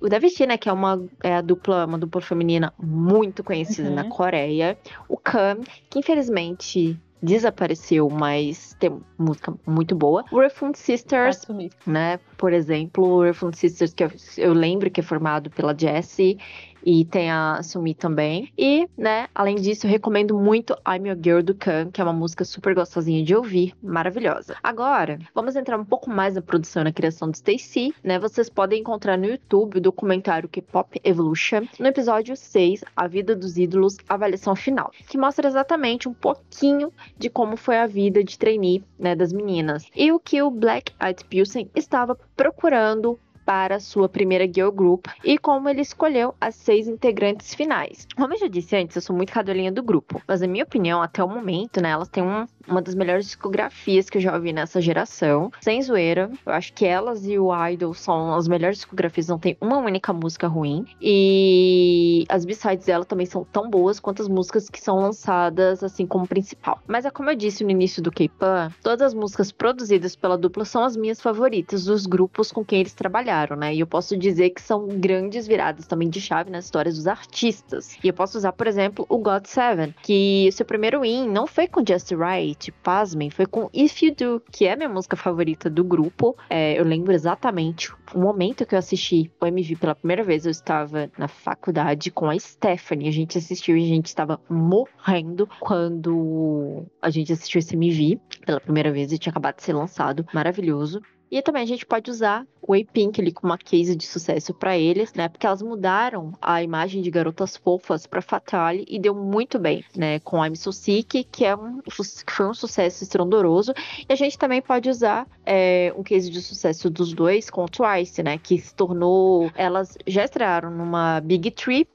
o 0.00 0.08
Davichi, 0.08 0.46
né, 0.46 0.56
que 0.56 0.68
é 0.68 0.72
uma 0.72 1.02
é 1.22 1.36
a 1.36 1.40
dupla, 1.40 1.86
uma 1.86 1.98
dupla 1.98 2.20
feminina 2.20 2.72
muito 2.82 3.44
conhecida 3.44 3.88
uhum. 3.88 3.94
na 3.94 4.08
Coreia. 4.08 4.76
O 5.08 5.16
Kam, 5.16 5.60
que 5.88 5.98
infelizmente 5.98 6.98
desapareceu, 7.22 8.10
mas 8.10 8.74
tem 8.80 9.00
música 9.16 9.54
muito 9.64 9.94
boa. 9.94 10.24
O 10.32 10.40
Refund 10.40 10.74
Sisters, 10.74 11.46
né? 11.86 12.18
Por 12.36 12.52
exemplo, 12.52 13.04
o 13.04 13.22
Refund 13.22 13.54
Sisters, 13.54 13.94
que 13.94 14.02
eu, 14.02 14.10
eu 14.36 14.52
lembro 14.52 14.90
que 14.90 15.00
é 15.00 15.04
formado 15.04 15.48
pela 15.48 15.76
Jessie 15.78 16.36
e 16.84 17.04
tem 17.04 17.30
a 17.30 17.62
Sumi 17.62 17.94
também. 17.94 18.52
E, 18.56 18.88
né, 18.96 19.28
além 19.34 19.56
disso, 19.56 19.86
eu 19.86 19.90
recomendo 19.90 20.38
muito 20.38 20.74
I'm 20.86 21.08
Your 21.08 21.18
Girl 21.22 21.42
do 21.42 21.54
Khan, 21.54 21.90
que 21.92 22.00
é 22.00 22.04
uma 22.04 22.12
música 22.12 22.44
super 22.44 22.74
gostosinha 22.74 23.24
de 23.24 23.34
ouvir, 23.34 23.74
maravilhosa. 23.82 24.56
Agora, 24.62 25.18
vamos 25.34 25.56
entrar 25.56 25.78
um 25.78 25.84
pouco 25.84 26.10
mais 26.10 26.34
na 26.34 26.42
produção 26.42 26.82
e 26.82 26.84
na 26.84 26.92
criação 26.92 27.30
do 27.30 27.34
Stacy, 27.34 27.94
né? 28.02 28.18
Vocês 28.18 28.48
podem 28.48 28.80
encontrar 28.80 29.16
no 29.16 29.26
YouTube 29.26 29.78
o 29.78 29.80
documentário 29.80 30.48
K-Pop 30.48 31.00
Evolution, 31.04 31.66
no 31.78 31.86
episódio 31.86 32.36
6, 32.36 32.84
A 32.96 33.06
Vida 33.06 33.34
dos 33.34 33.56
Ídolos, 33.56 33.96
avaliação 34.08 34.54
final, 34.54 34.90
que 35.08 35.18
mostra 35.18 35.48
exatamente 35.48 36.08
um 36.08 36.14
pouquinho 36.14 36.92
de 37.16 37.28
como 37.28 37.56
foi 37.56 37.78
a 37.78 37.86
vida 37.86 38.22
de 38.22 38.38
trainee, 38.38 38.82
né, 38.98 39.14
das 39.14 39.32
meninas. 39.32 39.86
E 39.94 40.12
o 40.12 40.18
que 40.18 40.42
o 40.42 40.50
Black 40.50 40.92
Eyed 41.00 41.24
Pilsen 41.24 41.70
estava 41.74 42.18
procurando 42.36 43.18
para 43.44 43.80
sua 43.80 44.08
primeira 44.08 44.46
girl 44.46 44.70
group 44.70 45.06
e 45.24 45.38
como 45.38 45.68
ele 45.68 45.80
escolheu 45.80 46.34
as 46.40 46.54
seis 46.54 46.88
integrantes 46.88 47.54
finais. 47.54 48.06
Como 48.16 48.34
eu 48.34 48.38
já 48.38 48.48
disse 48.48 48.76
antes, 48.76 48.96
eu 48.96 49.02
sou 49.02 49.14
muito 49.14 49.32
cadelinha 49.32 49.72
do 49.72 49.82
grupo, 49.82 50.22
mas 50.26 50.40
na 50.40 50.46
minha 50.46 50.64
opinião, 50.64 51.02
até 51.02 51.22
o 51.22 51.28
momento, 51.28 51.80
né, 51.80 51.90
elas 51.90 52.08
têm 52.08 52.22
um, 52.22 52.46
uma 52.66 52.82
das 52.82 52.94
melhores 52.94 53.26
discografias 53.26 54.08
que 54.08 54.18
eu 54.18 54.22
já 54.22 54.34
ouvi 54.34 54.52
nessa 54.52 54.80
geração. 54.80 55.50
Sem 55.60 55.82
zoeira, 55.82 56.30
eu 56.44 56.52
acho 56.52 56.72
que 56.72 56.84
elas 56.84 57.26
e 57.26 57.38
o 57.38 57.50
Idol 57.68 57.94
são 57.94 58.34
as 58.34 58.46
melhores 58.48 58.78
discografias, 58.78 59.28
não 59.28 59.38
tem 59.38 59.56
uma 59.60 59.78
única 59.78 60.12
música 60.12 60.46
ruim. 60.46 60.84
E 61.00 62.24
as 62.28 62.44
b-sides 62.44 62.86
dela 62.86 63.04
também 63.04 63.26
são 63.26 63.44
tão 63.44 63.68
boas 63.68 63.98
quanto 64.00 64.22
as 64.22 64.28
músicas 64.28 64.68
que 64.68 64.80
são 64.80 64.96
lançadas 64.96 65.82
assim 65.82 66.06
como 66.06 66.26
principal. 66.26 66.80
Mas 66.86 67.04
é 67.04 67.10
como 67.10 67.30
eu 67.30 67.36
disse 67.36 67.64
no 67.64 67.70
início 67.70 68.02
do 68.02 68.12
K-Pan, 68.12 68.70
todas 68.82 69.02
as 69.02 69.14
músicas 69.14 69.50
produzidas 69.50 70.16
pela 70.16 70.38
dupla 70.38 70.64
são 70.64 70.84
as 70.84 70.96
minhas 70.96 71.20
favoritas 71.20 71.84
dos 71.84 72.06
grupos 72.06 72.52
com 72.52 72.64
quem 72.64 72.80
eles 72.80 72.94
trabalharam, 72.94 73.31
né? 73.56 73.74
E 73.74 73.80
eu 73.80 73.86
posso 73.86 74.16
dizer 74.16 74.50
que 74.50 74.60
são 74.60 74.86
grandes 74.86 75.46
viradas 75.46 75.86
também 75.86 76.08
de 76.08 76.20
chave 76.20 76.50
nas 76.50 76.66
histórias 76.66 76.96
dos 76.96 77.06
artistas. 77.06 77.96
E 78.02 78.08
eu 78.08 78.14
posso 78.14 78.38
usar, 78.38 78.52
por 78.52 78.66
exemplo, 78.66 79.06
o 79.08 79.18
God 79.18 79.46
Seven, 79.46 79.94
que 80.02 80.50
seu 80.52 80.66
primeiro 80.66 81.00
win 81.00 81.28
não 81.28 81.46
foi 81.46 81.66
com 81.66 81.82
Just 81.86 82.12
Right, 82.12 82.70
pasmem, 82.82 83.30
foi 83.30 83.46
com 83.46 83.68
If 83.72 84.02
You 84.02 84.14
Do, 84.14 84.42
que 84.50 84.66
é 84.66 84.76
minha 84.76 84.88
música 84.88 85.16
favorita 85.16 85.70
do 85.70 85.82
grupo. 85.82 86.36
É, 86.50 86.78
eu 86.78 86.84
lembro 86.84 87.12
exatamente 87.12 87.92
o 88.14 88.18
momento 88.18 88.66
que 88.66 88.74
eu 88.74 88.78
assisti 88.78 89.30
o 89.40 89.46
MV 89.46 89.76
pela 89.76 89.94
primeira 89.94 90.22
vez. 90.22 90.44
Eu 90.44 90.50
estava 90.50 91.10
na 91.16 91.28
faculdade 91.28 92.10
com 92.10 92.28
a 92.28 92.38
Stephanie. 92.38 93.08
A 93.08 93.12
gente 93.12 93.38
assistiu 93.38 93.76
e 93.76 93.84
a 93.84 93.88
gente 93.88 94.06
estava 94.06 94.40
morrendo 94.48 95.48
quando 95.60 96.84
a 97.00 97.10
gente 97.10 97.32
assistiu 97.32 97.58
esse 97.58 97.74
MV 97.74 98.20
pela 98.44 98.60
primeira 98.60 98.92
vez 98.92 99.12
e 99.12 99.18
tinha 99.18 99.30
acabado 99.30 99.56
de 99.56 99.62
ser 99.62 99.72
lançado. 99.72 100.26
Maravilhoso. 100.32 101.00
E 101.32 101.40
também 101.40 101.62
a 101.62 101.66
gente 101.66 101.86
pode 101.86 102.10
usar 102.10 102.46
o 102.60 102.74
A-Pink 102.74 103.18
ali 103.18 103.32
como 103.32 103.50
uma 103.50 103.56
case 103.56 103.96
de 103.96 104.06
sucesso 104.06 104.52
para 104.52 104.76
eles, 104.76 105.14
né? 105.14 105.30
Porque 105.30 105.46
elas 105.46 105.62
mudaram 105.62 106.34
a 106.42 106.62
imagem 106.62 107.00
de 107.00 107.10
garotas 107.10 107.56
fofas 107.56 108.06
para 108.06 108.20
Fatale 108.20 108.84
e 108.86 108.98
deu 108.98 109.14
muito 109.14 109.58
bem, 109.58 109.82
né? 109.96 110.18
Com 110.18 110.44
I'm 110.44 110.54
So 110.54 110.70
Sick, 110.70 111.24
que, 111.24 111.46
é 111.46 111.56
um, 111.56 111.80
que 111.80 112.32
foi 112.32 112.46
um 112.46 112.52
sucesso 112.52 113.02
estrondoroso. 113.02 113.72
E 114.06 114.12
a 114.12 114.14
gente 114.14 114.36
também 114.36 114.60
pode 114.60 114.90
usar 114.90 115.26
é, 115.46 115.90
um 115.96 116.02
case 116.02 116.30
de 116.30 116.42
sucesso 116.42 116.90
dos 116.90 117.14
dois 117.14 117.48
com 117.48 117.64
Twice, 117.64 118.22
né? 118.22 118.36
Que 118.36 118.58
se 118.58 118.74
tornou. 118.74 119.50
Elas 119.54 119.96
já 120.06 120.24
estrearam 120.26 120.70
numa 120.70 121.18
Big 121.22 121.50
Tree 121.52 121.88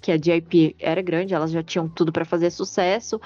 que 0.00 0.12
a 0.12 0.18
JP 0.18 0.76
era 0.78 1.00
grande, 1.00 1.32
elas 1.32 1.50
já 1.50 1.62
tinham 1.62 1.88
tudo 1.88 2.12
para 2.12 2.26
fazer 2.26 2.50
sucesso, 2.50 3.18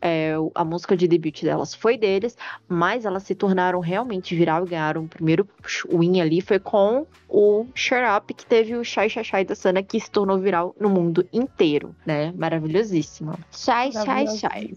é, 0.00 0.34
a 0.54 0.64
música 0.64 0.96
de 0.96 1.08
debut 1.08 1.42
delas 1.42 1.74
foi 1.74 1.96
deles, 1.96 2.36
mas 2.68 3.04
elas 3.04 3.22
se 3.22 3.34
tornaram 3.34 3.80
realmente 3.80 4.34
viral 4.34 4.64
e 4.64 4.70
ganharam 4.70 5.04
o 5.04 5.08
primeiro 5.08 5.48
win 5.90 6.20
ali 6.20 6.40
foi 6.40 6.58
com 6.58 7.06
o 7.28 7.66
Shut 7.74 8.00
Up, 8.16 8.32
que 8.32 8.46
teve 8.46 8.74
o 8.74 8.84
Shai 8.84 9.08
Shai 9.08 9.24
Shai 9.24 9.44
da 9.44 9.54
Sana, 9.54 9.82
que 9.82 9.98
se 9.98 10.10
tornou 10.10 10.38
viral 10.38 10.74
no 10.78 10.88
mundo 10.88 11.26
inteiro, 11.32 11.94
né? 12.04 12.32
Maravilhosíssima. 12.36 13.38
Shai 13.50 13.92
Shai 13.92 14.26
Shai. 14.28 14.74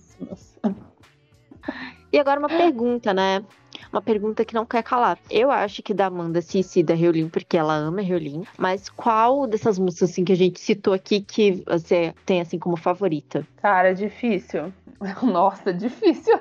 E 2.11 2.17
agora 2.17 2.39
uma 2.39 2.49
pergunta, 2.49 3.13
né? 3.13 3.43
Uma 3.91 4.01
pergunta 4.01 4.45
que 4.45 4.53
não 4.53 4.65
quer 4.65 4.83
calar. 4.83 5.17
Eu 5.29 5.49
acho 5.49 5.81
que 5.81 5.93
da 5.93 6.07
Amanda 6.07 6.41
Cici 6.41 6.83
da 6.83 6.93
Riolin, 6.93 7.29
porque 7.29 7.57
ela 7.57 7.73
ama 7.73 8.01
Riolin, 8.01 8.43
mas 8.57 8.89
qual 8.89 9.47
dessas 9.47 9.79
músicas 9.79 10.11
assim 10.11 10.23
que 10.23 10.31
a 10.31 10.35
gente 10.35 10.59
citou 10.59 10.93
aqui 10.93 11.21
que 11.21 11.63
você 11.65 12.13
tem 12.25 12.41
assim 12.41 12.59
como 12.59 12.75
favorita? 12.75 13.45
Cara, 13.57 13.93
difícil. 13.93 14.71
Nossa, 15.23 15.73
difícil. 15.73 16.39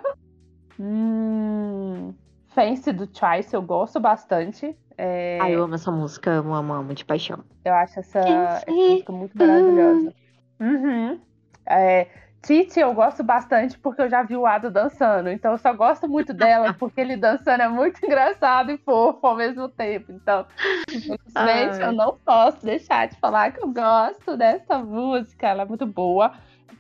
Hum, 0.79 2.15
Fancy 2.49 2.93
do 2.93 3.07
Trice 3.07 3.55
eu 3.55 3.63
gosto 3.63 4.01
bastante. 4.01 4.77
É... 4.97 5.39
Ah, 5.41 5.51
eu 5.51 5.63
amo 5.63 5.75
essa 5.75 5.91
música, 5.91 6.31
amo, 6.31 6.55
amo, 6.55 6.73
amo 6.73 6.95
de 6.95 7.05
paixão. 7.05 7.45
Eu 7.65 7.75
acho 7.75 8.01
essa, 8.01 8.19
essa 8.19 8.71
música 8.71 9.13
muito 9.13 9.39
maravilhosa. 9.39 10.15
Uhum. 10.61 11.21
É, 11.67 12.09
Titi 12.43 12.81
eu 12.81 12.95
gosto 12.95 13.23
bastante 13.23 13.79
porque 13.79 14.01
eu 14.01 14.09
já 14.09 14.23
vi 14.23 14.37
o 14.37 14.47
Ado 14.47 14.71
dançando. 14.71 15.29
Então 15.29 15.53
eu 15.53 15.59
só 15.59 15.73
gosto 15.73 16.09
muito 16.09 16.33
dela 16.33 16.73
porque 16.79 17.01
ele 17.01 17.17
dançando 17.17 17.63
é 17.63 17.69
muito 17.69 18.05
engraçado 18.05 18.71
e 18.71 18.79
fofo 18.79 19.27
ao 19.27 19.37
mesmo 19.37 19.69
tempo. 19.69 20.13
Então, 20.13 20.47
infelizmente, 20.89 21.81
eu 21.81 21.93
não 21.93 22.17
posso 22.25 22.65
deixar 22.65 23.09
de 23.09 23.17
falar 23.17 23.53
que 23.53 23.63
eu 23.63 23.69
gosto 23.69 24.37
dessa 24.37 24.79
música. 24.79 25.49
Ela 25.49 25.63
é 25.63 25.67
muito 25.67 25.87
boa 25.87 26.33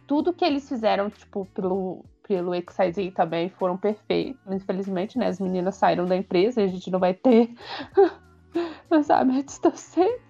tudo 0.06 0.32
que 0.32 0.44
eles 0.44 0.68
fizeram, 0.68 1.10
tipo, 1.10 1.46
pelo, 1.54 2.04
pelo 2.26 2.52
XID 2.54 3.10
também 3.12 3.48
foram 3.50 3.76
perfeitos. 3.76 4.40
Infelizmente, 4.50 5.18
né, 5.18 5.28
as 5.28 5.40
meninas 5.40 5.76
saíram 5.76 6.04
da 6.04 6.16
empresa 6.16 6.60
e 6.60 6.64
a 6.64 6.68
gente 6.68 6.90
não 6.90 6.98
vai 6.98 7.14
ter 7.14 7.50
lançamentos 8.90 9.58
tão 9.58 9.74
cedo. 9.74 10.20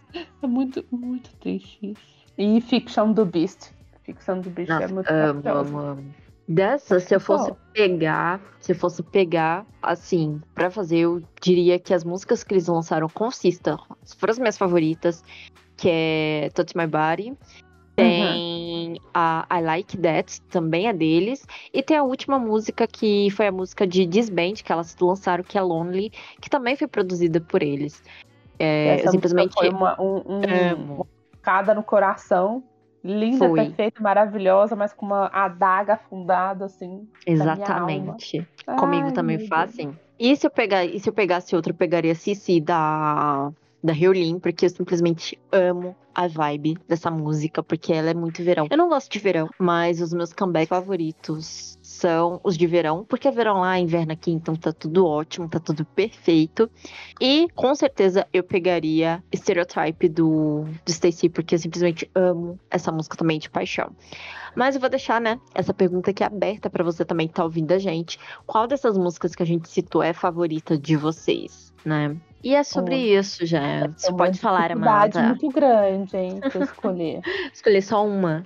É 0.43 0.47
muito, 0.47 0.85
muito 0.91 1.31
triste 1.37 1.91
isso. 1.91 2.19
E 2.37 2.61
Fiction 2.61 3.13
do 3.13 3.27
Beast. 3.27 3.73
Fiction 4.05 4.41
do 4.41 4.51
Beast 4.51 4.71
é 4.71 4.75
Nossa, 4.75 4.85
é 4.85 4.95
muito 4.95 5.11
amo, 5.49 5.49
amo, 5.49 5.79
amo. 5.79 6.15
Dessa, 6.49 6.99
se 6.99 7.15
eu 7.15 7.21
fosse 7.21 7.53
pegar, 7.75 8.41
se 8.59 8.73
eu 8.73 8.77
fosse 8.77 9.03
pegar, 9.03 9.67
assim, 9.83 10.41
para 10.55 10.71
fazer, 10.71 11.01
eu 11.01 11.23
diria 11.43 11.79
que 11.79 11.93
as 11.93 12.05
músicas 12.05 12.43
que 12.43 12.55
eles 12.55 12.69
lançaram 12.69 13.07
com 13.07 13.31
Sister 13.31 13.77
foram 14.17 14.31
as 14.31 14.39
minhas 14.39 14.57
favoritas, 14.57 15.23
que 15.77 15.91
é 15.91 16.49
Touch 16.55 16.75
My 16.75 16.87
Body, 16.87 17.37
tem 17.95 18.23
uhum. 18.23 18.78
A 19.13 19.47
I 19.51 19.63
Like 19.63 19.99
That, 19.99 20.41
também 20.43 20.89
é 20.89 20.93
deles. 20.93 21.47
E 21.73 21.83
tem 21.83 21.97
a 21.97 22.03
última 22.03 22.39
música, 22.39 22.87
que 22.87 23.31
foi 23.31 23.47
a 23.47 23.53
música 23.53 23.87
de 23.87 24.07
Disband, 24.07 24.55
que 24.65 24.73
elas 24.73 24.97
lançaram, 25.01 25.45
que 25.45 25.59
é 25.59 25.63
Lonely, 25.63 26.11
que 26.41 26.51
também 26.51 26.77
foi 26.77 26.87
produzida 26.87 27.41
por 27.41 27.63
eles. 27.63 28.03
É, 28.59 29.07
simplesmente. 29.09 29.55
Foi 29.55 29.69
uma, 29.69 30.01
um, 30.01 30.23
um, 30.27 30.95
uma 30.95 31.07
cada 31.43 31.75
no 31.75 31.83
coração. 31.83 32.63
Linda, 33.03 33.39
foi. 33.39 33.65
perfeita, 33.65 34.03
maravilhosa, 34.03 34.75
mas 34.75 34.93
com 34.93 35.07
uma 35.07 35.31
adaga 35.33 35.95
afundada, 35.95 36.65
assim. 36.65 37.09
Exatamente. 37.27 38.47
Comigo 38.79 39.07
Ai, 39.07 39.13
também 39.13 39.47
foi 39.47 39.59
assim. 39.59 39.97
E 40.19 40.37
se 40.37 40.47
eu 40.47 40.51
pegar, 40.51 40.85
e 40.85 40.99
se 40.99 41.09
eu 41.09 41.13
pegasse 41.13 41.55
outra, 41.55 41.71
eu 41.71 41.77
pegaria 41.77 42.15
Cici 42.15 42.61
da 42.61 43.53
da 43.83 43.93
Riolin, 43.93 44.39
porque 44.39 44.67
eu 44.67 44.71
simplesmente 44.71 45.39
amo 45.53 45.97
a 46.15 46.27
vibe 46.27 46.77
dessa 46.89 47.13
música, 47.13 47.63
porque 47.63 47.93
ela 47.93 48.11
é 48.11 48.15
muito 48.15 48.43
verão. 48.43 48.67
Eu 48.69 48.77
não 48.77 48.89
gosto 48.89 49.09
de 49.09 49.21
verão, 49.21 49.49
mas 49.57 50.01
os 50.01 50.13
meus 50.13 50.33
comebacks 50.33 50.69
favoritos 50.69 51.79
são 51.81 52.41
os 52.43 52.57
de 52.57 52.67
verão, 52.67 53.05
porque 53.09 53.29
é 53.29 53.31
verão 53.31 53.61
lá, 53.61 53.79
inverno 53.79 54.13
aqui, 54.13 54.33
então 54.33 54.57
tá 54.57 54.73
tudo 54.73 55.07
ótimo, 55.07 55.49
tá 55.49 55.61
tudo 55.61 55.85
perfeito. 55.85 56.69
E 57.21 57.47
com 57.55 57.73
certeza 57.73 58.27
eu 58.33 58.43
pegaria 58.43 59.23
Stereotype 59.33 60.09
do, 60.09 60.65
do 60.85 60.91
Stacy, 60.91 61.29
porque 61.29 61.55
eu 61.55 61.59
simplesmente 61.61 62.11
amo 62.17 62.59
essa 62.69 62.91
música 62.91 63.17
também 63.17 63.39
de 63.39 63.49
paixão. 63.49 63.95
Mas 64.57 64.75
eu 64.75 64.81
vou 64.81 64.91
deixar, 64.91 65.21
né, 65.21 65.41
essa 65.55 65.73
pergunta 65.73 66.11
aqui 66.11 66.25
aberta 66.25 66.69
para 66.69 66.83
você 66.83 67.05
também 67.05 67.29
que 67.29 67.35
tá 67.35 67.45
ouvindo 67.45 67.71
a 67.71 67.79
gente. 67.79 68.19
Qual 68.45 68.67
dessas 68.67 68.99
músicas 68.99 69.37
que 69.37 69.43
a 69.45 69.47
gente 69.47 69.69
citou 69.69 70.03
é 70.03 70.13
favorita 70.13 70.77
de 70.77 70.97
vocês, 70.97 71.73
né? 71.85 72.17
E 72.43 72.55
é 72.55 72.63
sobre 72.63 72.95
oh, 72.95 73.21
isso 73.21 73.45
já. 73.45 73.63
É 73.63 73.89
Você 73.89 74.13
pode 74.13 74.39
falar, 74.39 74.71
Amanda. 74.73 75.29
muito 75.29 75.49
grande, 75.49 76.17
hein, 76.17 76.41
pra 76.41 76.65
escolher. 76.65 77.21
escolher 77.53 77.83
só 77.83 78.07
uma. 78.07 78.45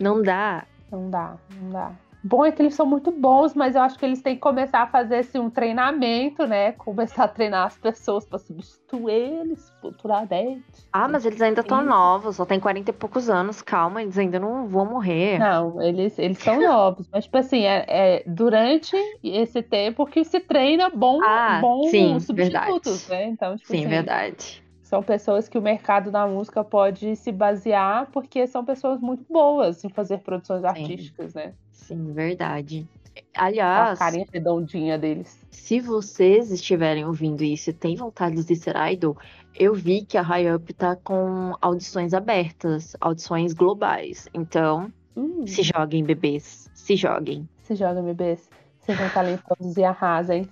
Não 0.00 0.22
dá. 0.22 0.66
Não 0.90 1.10
dá, 1.10 1.36
não 1.60 1.70
dá 1.70 1.92
bom 2.24 2.44
é 2.44 2.50
que 2.50 2.62
eles 2.62 2.74
são 2.74 2.86
muito 2.86 3.12
bons, 3.12 3.54
mas 3.54 3.76
eu 3.76 3.82
acho 3.82 3.98
que 3.98 4.04
eles 4.04 4.22
têm 4.22 4.34
que 4.34 4.40
começar 4.40 4.80
a 4.80 4.86
fazer 4.86 5.16
assim, 5.16 5.38
um 5.38 5.50
treinamento, 5.50 6.46
né? 6.46 6.72
Começar 6.72 7.24
a 7.24 7.28
treinar 7.28 7.66
as 7.66 7.76
pessoas 7.76 8.24
para 8.24 8.38
substituir 8.38 9.12
eles 9.12 9.70
futuramente. 9.80 10.64
Ah, 10.90 11.06
mas 11.06 11.26
eles 11.26 11.40
ainda 11.42 11.60
estão 11.60 11.84
novos, 11.84 12.36
só 12.36 12.46
tem 12.46 12.58
40 12.58 12.90
e 12.90 12.94
poucos 12.94 13.28
anos, 13.28 13.60
calma, 13.60 14.02
eles 14.02 14.16
ainda 14.16 14.40
não 14.40 14.66
vão 14.66 14.86
morrer. 14.86 15.38
Não, 15.38 15.82
eles, 15.82 16.18
eles 16.18 16.38
são 16.38 16.58
novos, 16.62 17.06
mas 17.12 17.24
tipo 17.24 17.36
assim, 17.36 17.64
é, 17.64 17.84
é, 17.86 18.24
durante 18.26 18.96
esse 19.22 19.62
tempo 19.62 20.06
que 20.06 20.24
se 20.24 20.40
treina 20.40 20.88
bom, 20.88 21.22
ah, 21.22 21.58
bom 21.60 21.82
sim, 21.84 22.18
substitutos, 22.20 23.06
verdade. 23.06 23.10
né? 23.10 23.30
Então, 23.30 23.56
tipo 23.56 23.68
sim, 23.68 23.80
assim, 23.80 23.88
verdade 23.88 24.63
são 24.84 25.02
pessoas 25.02 25.48
que 25.48 25.58
o 25.58 25.62
mercado 25.62 26.10
da 26.10 26.26
música 26.26 26.62
pode 26.62 27.16
se 27.16 27.32
basear 27.32 28.06
porque 28.12 28.46
são 28.46 28.64
pessoas 28.64 29.00
muito 29.00 29.24
boas 29.32 29.82
em 29.82 29.88
fazer 29.88 30.18
produções 30.18 30.60
Sim. 30.60 30.66
artísticas, 30.66 31.34
né? 31.34 31.54
Sim, 31.72 32.12
verdade. 32.12 32.86
Aliás, 33.34 34.00
a 34.00 34.04
carinha 34.04 34.26
redondinha 34.30 34.98
deles. 34.98 35.38
Se 35.50 35.80
vocês 35.80 36.50
estiverem 36.50 37.04
ouvindo 37.04 37.42
isso 37.42 37.70
e 37.70 37.72
têm 37.72 37.96
vontade 37.96 38.44
de 38.44 38.54
ser 38.54 38.76
idol, 38.92 39.16
eu 39.54 39.74
vi 39.74 40.04
que 40.04 40.18
a 40.18 40.22
High 40.22 40.54
Up 40.54 40.74
tá 40.74 40.96
com 40.96 41.56
audições 41.62 42.12
abertas, 42.12 42.94
audições 43.00 43.54
globais. 43.54 44.28
Então, 44.34 44.92
hum. 45.16 45.46
se 45.46 45.62
joguem, 45.62 46.04
bebês. 46.04 46.68
Se 46.74 46.94
joguem. 46.94 47.48
Se 47.62 47.74
joguem, 47.74 48.04
bebês. 48.04 48.50
Sejam 48.80 49.08
talentosos 49.08 49.76
e 49.78 49.84
arrasem. 49.84 50.46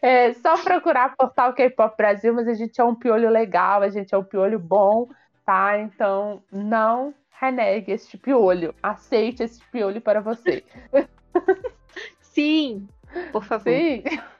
é 0.00 0.32
só 0.34 0.56
procurar 0.62 1.14
portal 1.16 1.52
K-Pop 1.52 1.96
Brasil, 1.96 2.32
mas 2.32 2.48
a 2.48 2.54
gente 2.54 2.80
é 2.80 2.84
um 2.84 2.94
piolho 2.94 3.28
legal, 3.28 3.82
a 3.82 3.90
gente 3.90 4.14
é 4.14 4.18
um 4.18 4.24
piolho 4.24 4.58
bom, 4.58 5.08
tá? 5.46 5.78
Então 5.78 6.42
não 6.52 7.14
renegue 7.40 7.92
este 7.92 8.18
piolho, 8.18 8.74
aceite 8.82 9.42
esse 9.42 9.64
piolho 9.70 10.00
para 10.00 10.20
você. 10.20 10.64
Sim, 12.20 12.88
por 13.32 13.44
favor. 13.44 13.72
Sim. 13.72 14.02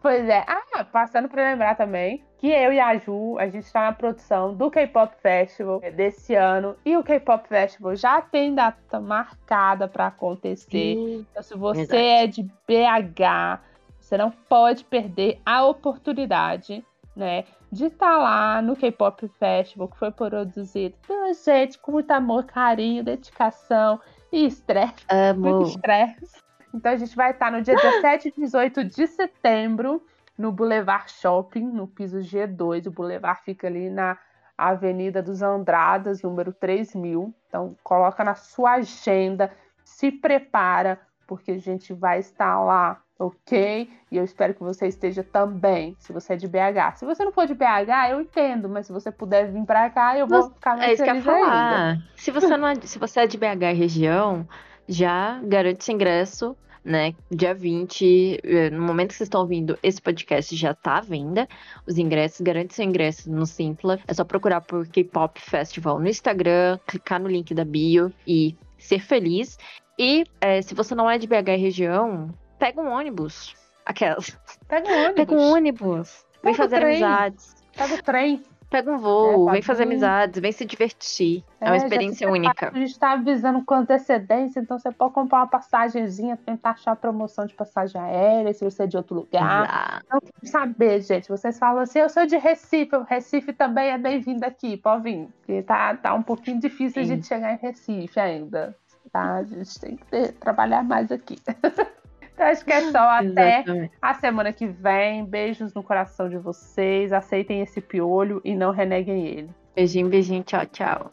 Pois 0.00 0.28
é. 0.28 0.44
Ah, 0.46 0.84
passando 0.84 1.28
para 1.28 1.50
lembrar 1.50 1.74
também 1.74 2.22
que 2.38 2.46
eu 2.46 2.72
e 2.72 2.78
a 2.78 2.96
Ju, 2.96 3.36
a 3.38 3.46
gente 3.46 3.64
está 3.64 3.86
na 3.86 3.92
produção 3.92 4.54
do 4.54 4.70
K-Pop 4.70 5.16
Festival 5.20 5.80
desse 5.80 6.34
ano. 6.34 6.76
E 6.84 6.96
o 6.96 7.02
K-Pop 7.02 7.48
Festival 7.48 7.96
já 7.96 8.20
tem 8.20 8.54
data 8.54 9.00
marcada 9.00 9.88
para 9.88 10.06
acontecer. 10.06 10.70
Sim, 10.70 11.26
então, 11.30 11.42
se 11.42 11.56
você 11.56 11.86
verdade. 11.86 12.00
é 12.04 12.26
de 12.28 12.42
BH, 12.42 13.60
você 13.98 14.16
não 14.16 14.30
pode 14.30 14.84
perder 14.84 15.40
a 15.44 15.64
oportunidade, 15.64 16.84
né? 17.16 17.44
De 17.72 17.86
estar 17.86 18.18
lá 18.18 18.60
no 18.60 18.76
K-Pop 18.76 19.26
Festival, 19.38 19.88
que 19.88 19.98
foi 19.98 20.12
produzido 20.12 20.94
pela 21.06 21.32
gente 21.32 21.78
com 21.78 21.92
muito 21.92 22.10
amor, 22.10 22.44
carinho, 22.44 23.02
dedicação 23.02 23.98
e 24.30 24.46
estresse. 24.46 25.06
Muito 25.36 25.68
estresse. 25.68 26.44
Então 26.74 26.92
a 26.92 26.96
gente 26.96 27.16
vai 27.16 27.30
estar 27.30 27.50
no 27.50 27.62
dia 27.62 27.74
17 27.74 28.28
e 28.28 28.40
18 28.42 28.84
de 28.84 29.06
setembro 29.06 30.02
no 30.36 30.52
Boulevard 30.52 31.10
Shopping, 31.10 31.64
no 31.64 31.86
piso 31.86 32.18
G2. 32.18 32.86
O 32.86 32.90
Boulevard 32.90 33.40
fica 33.42 33.66
ali 33.66 33.88
na 33.88 34.18
Avenida 34.56 35.22
dos 35.22 35.42
Andradas, 35.42 36.22
número 36.22 36.52
3000. 36.52 37.34
Então 37.48 37.74
coloca 37.82 38.22
na 38.22 38.34
sua 38.34 38.74
agenda, 38.74 39.50
se 39.82 40.12
prepara, 40.12 41.00
porque 41.26 41.52
a 41.52 41.58
gente 41.58 41.92
vai 41.94 42.18
estar 42.18 42.60
lá, 42.60 43.00
ok? 43.18 43.88
E 44.10 44.16
eu 44.16 44.24
espero 44.24 44.54
que 44.54 44.62
você 44.62 44.86
esteja 44.86 45.22
também, 45.22 45.96
se 45.98 46.12
você 46.12 46.34
é 46.34 46.36
de 46.36 46.46
BH. 46.46 46.96
Se 46.96 47.04
você 47.04 47.24
não 47.24 47.32
for 47.32 47.46
de 47.46 47.54
BH, 47.54 48.10
eu 48.10 48.20
entendo, 48.20 48.68
mas 48.68 48.86
se 48.86 48.92
você 48.92 49.10
puder 49.10 49.50
vir 49.50 49.64
para 49.64 49.88
cá, 49.90 50.16
eu 50.18 50.26
vou 50.26 50.50
ficar 50.50 50.76
mais 50.76 50.90
é 50.90 50.94
isso 50.94 51.04
feliz 51.04 51.24
que 51.24 51.28
eu 51.28 51.34
falar. 51.34 51.90
Ainda. 51.90 52.04
Se 52.14 52.30
você 52.30 52.56
não 52.56 52.68
é, 52.68 52.74
se 52.76 52.98
você 52.98 53.20
é 53.20 53.26
de 53.26 53.36
BH 53.38 53.76
região, 53.76 54.46
já 54.88 55.40
garante 55.42 55.84
seu 55.84 55.94
ingresso 55.94 56.56
né? 56.86 57.14
Dia 57.28 57.52
20, 57.52 58.40
eh, 58.44 58.70
no 58.70 58.80
momento 58.80 59.08
que 59.08 59.16
vocês 59.16 59.26
estão 59.26 59.40
ouvindo, 59.40 59.76
esse 59.82 60.00
podcast 60.00 60.54
já 60.54 60.72
tá 60.72 60.98
à 60.98 61.00
venda. 61.00 61.48
Os 61.84 61.98
ingressos, 61.98 62.40
garante 62.40 62.74
seu 62.74 62.84
ingresso 62.84 63.28
no 63.28 63.44
Simpla. 63.44 63.98
É 64.06 64.14
só 64.14 64.22
procurar 64.24 64.60
por 64.60 64.86
K-Pop 64.86 65.40
Festival 65.40 65.98
no 65.98 66.08
Instagram, 66.08 66.78
clicar 66.86 67.20
no 67.20 67.28
link 67.28 67.52
da 67.52 67.64
bio 67.64 68.12
e 68.24 68.54
ser 68.78 69.00
feliz. 69.00 69.58
E 69.98 70.24
é, 70.40 70.62
se 70.62 70.74
você 70.74 70.94
não 70.94 71.10
é 71.10 71.18
de 71.18 71.26
BH 71.26 71.58
região, 71.58 72.30
pega 72.58 72.80
um 72.80 72.90
ônibus. 72.90 73.54
Aquelas. 73.84 74.36
Pega 74.68 74.88
um 74.88 75.04
ônibus. 75.04 75.14
Pega 75.16 75.34
um 75.34 75.52
ônibus. 75.52 76.26
Vem 76.42 76.54
fazer 76.54 76.76
trem. 76.76 77.02
amizades. 77.02 77.54
Pega 77.76 77.94
o 77.94 78.02
trem. 78.02 78.42
Pega 78.68 78.90
um 78.90 78.98
voo, 78.98 79.48
é, 79.48 79.52
vem 79.52 79.62
fazer 79.62 79.84
amizades, 79.84 80.40
vem 80.40 80.50
se 80.50 80.64
divertir. 80.64 81.44
É, 81.60 81.66
é 81.66 81.70
uma 81.70 81.76
experiência 81.76 82.28
única. 82.28 82.68
A 82.68 82.78
gente 82.78 82.90
está 82.90 83.12
avisando 83.12 83.64
com 83.64 83.74
antecedência, 83.74 84.58
então 84.58 84.76
você 84.76 84.90
pode 84.90 85.14
comprar 85.14 85.38
uma 85.38 85.46
passagemzinha, 85.46 86.36
tentar 86.36 86.70
achar 86.70 86.96
promoção 86.96 87.46
de 87.46 87.54
passagem 87.54 88.00
aérea, 88.00 88.52
se 88.52 88.64
você 88.64 88.82
é 88.82 88.86
de 88.88 88.96
outro 88.96 89.14
lugar. 89.14 90.02
Não 90.10 90.20
saber, 90.42 91.00
gente. 91.00 91.28
Vocês 91.28 91.56
falam 91.58 91.82
assim, 91.82 92.00
eu 92.00 92.08
sou 92.08 92.26
de 92.26 92.36
Recife, 92.36 92.96
o 92.96 93.02
Recife 93.02 93.52
também 93.52 93.90
é 93.90 93.98
bem-vindo 93.98 94.44
aqui, 94.44 94.76
pode 94.76 95.04
vir. 95.04 95.28
Porque 95.38 95.62
tá, 95.62 95.94
tá 95.94 96.14
um 96.14 96.22
pouquinho 96.22 96.58
difícil 96.58 97.04
Sim. 97.04 97.12
a 97.12 97.14
gente 97.14 97.26
chegar 97.26 97.52
em 97.52 97.58
Recife 97.58 98.18
ainda. 98.18 98.76
Tá? 99.12 99.36
A 99.36 99.44
gente 99.44 99.78
tem 99.78 99.96
que 99.96 100.04
ter, 100.06 100.32
trabalhar 100.32 100.82
mais 100.82 101.12
aqui. 101.12 101.36
Então, 102.36 102.46
acho 102.48 102.64
que 102.66 102.72
é 102.72 102.92
só 102.92 102.98
até 103.18 103.60
Exatamente. 103.60 103.92
a 104.00 104.14
semana 104.14 104.52
que 104.52 104.66
vem. 104.66 105.24
Beijos 105.24 105.72
no 105.72 105.82
coração 105.82 106.28
de 106.28 106.36
vocês. 106.36 107.12
Aceitem 107.12 107.62
esse 107.62 107.80
piolho 107.80 108.42
e 108.44 108.54
não 108.54 108.70
reneguem 108.70 109.26
ele. 109.26 109.50
Beijinho, 109.74 110.08
beijinho. 110.08 110.42
Tchau, 110.44 110.66
tchau. 110.66 111.12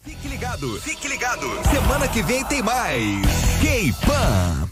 Fique 0.00 0.28
ligado, 0.28 0.80
fique 0.80 1.08
ligado. 1.08 1.46
Semana 1.64 2.06
que 2.08 2.22
vem 2.22 2.44
tem 2.44 2.62
mais. 2.62 3.00
K-Pan. 3.60 4.70